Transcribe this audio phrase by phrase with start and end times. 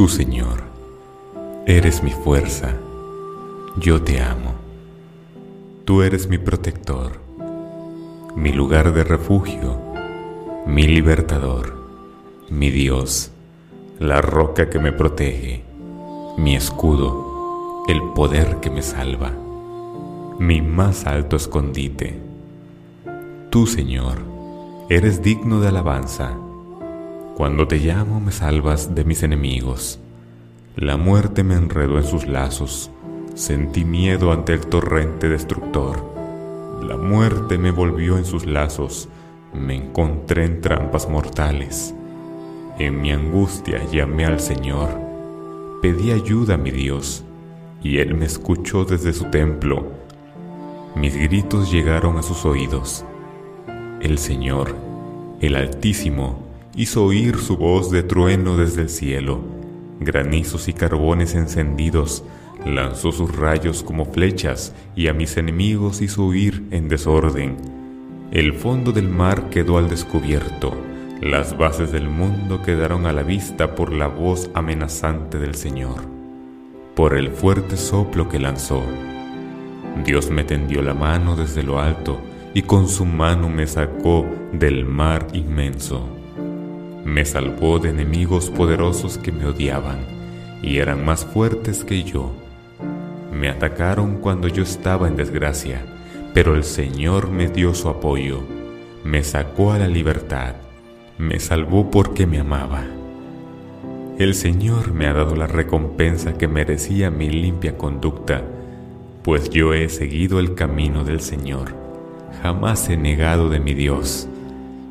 [0.00, 0.62] Tú, Señor,
[1.66, 2.72] eres mi fuerza,
[3.76, 4.54] yo te amo.
[5.84, 7.20] Tú eres mi protector,
[8.34, 9.78] mi lugar de refugio,
[10.66, 11.76] mi libertador,
[12.48, 13.30] mi Dios,
[13.98, 15.64] la roca que me protege,
[16.38, 19.32] mi escudo, el poder que me salva,
[20.38, 22.18] mi más alto escondite.
[23.50, 24.16] Tú, Señor,
[24.88, 26.38] eres digno de alabanza
[27.36, 29.98] cuando te llamo me salvas de mis enemigos.
[30.76, 32.90] La muerte me enredó en sus lazos.
[33.34, 36.04] Sentí miedo ante el torrente destructor.
[36.82, 39.08] La muerte me volvió en sus lazos.
[39.52, 41.94] Me encontré en trampas mortales.
[42.78, 44.88] En mi angustia llamé al Señor.
[45.82, 47.24] Pedí ayuda a mi Dios,
[47.82, 49.92] y Él me escuchó desde su templo.
[50.94, 53.04] Mis gritos llegaron a sus oídos.
[54.00, 54.74] El Señor,
[55.40, 59.40] el Altísimo, hizo oír su voz de trueno desde el cielo.
[60.00, 62.24] Granizos y carbones encendidos,
[62.64, 67.56] lanzó sus rayos como flechas y a mis enemigos hizo huir en desorden.
[68.30, 70.72] El fondo del mar quedó al descubierto,
[71.20, 76.02] las bases del mundo quedaron a la vista por la voz amenazante del Señor,
[76.94, 78.82] por el fuerte soplo que lanzó.
[80.04, 82.20] Dios me tendió la mano desde lo alto
[82.54, 86.19] y con su mano me sacó del mar inmenso.
[87.04, 89.98] Me salvó de enemigos poderosos que me odiaban
[90.62, 92.32] y eran más fuertes que yo.
[93.32, 95.82] Me atacaron cuando yo estaba en desgracia,
[96.34, 98.42] pero el Señor me dio su apoyo,
[99.04, 100.56] me sacó a la libertad,
[101.16, 102.84] me salvó porque me amaba.
[104.18, 108.44] El Señor me ha dado la recompensa que merecía mi limpia conducta,
[109.22, 111.74] pues yo he seguido el camino del Señor,
[112.42, 114.28] jamás he negado de mi Dios.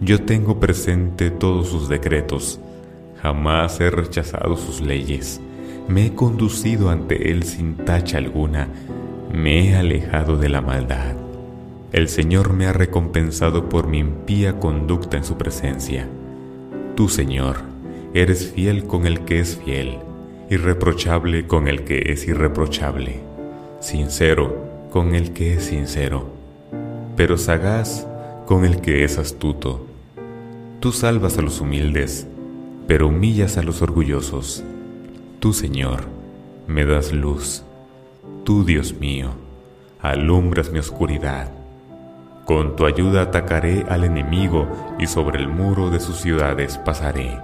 [0.00, 2.60] Yo tengo presente todos sus decretos,
[3.22, 5.40] jamás he rechazado sus leyes,
[5.88, 8.68] me he conducido ante Él sin tacha alguna,
[9.32, 11.14] me he alejado de la maldad.
[11.92, 16.08] El Señor me ha recompensado por mi impía conducta en su presencia.
[16.96, 17.58] Tú, Señor,
[18.14, 19.98] eres fiel con el que es fiel,
[20.50, 23.20] irreprochable con el que es irreprochable,
[23.80, 26.28] sincero con el que es sincero,
[27.16, 28.08] pero sagaz
[28.46, 29.86] con el que es astuto.
[30.80, 32.26] Tú salvas a los humildes,
[32.86, 34.62] pero humillas a los orgullosos.
[35.40, 36.04] Tú, Señor,
[36.66, 37.64] me das luz.
[38.44, 39.30] Tú, Dios mío,
[40.00, 41.52] alumbras mi oscuridad.
[42.44, 44.68] Con tu ayuda atacaré al enemigo
[44.98, 47.38] y sobre el muro de sus ciudades pasaré.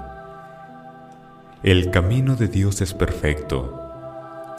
[1.62, 3.78] El camino de Dios es perfecto.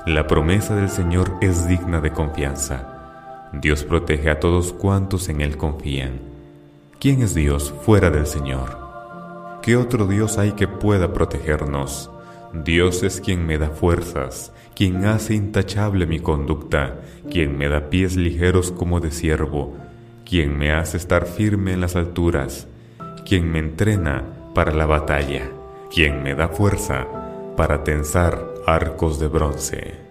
[0.07, 3.49] La promesa del Señor es digna de confianza.
[3.53, 6.30] Dios protege a todos cuantos en Él confían.
[7.01, 8.77] ¿Quién es Dios fuera del Señor?
[9.63, 12.11] ¿Qué otro Dios hay que pueda protegernos?
[12.53, 18.17] Dios es quien me da fuerzas, quien hace intachable mi conducta, quien me da pies
[18.17, 19.75] ligeros como de siervo,
[20.29, 22.67] quien me hace estar firme en las alturas,
[23.25, 24.23] quien me entrena
[24.53, 25.49] para la batalla,
[25.91, 27.07] quien me da fuerza
[27.57, 30.10] para tensar arcos de bronce.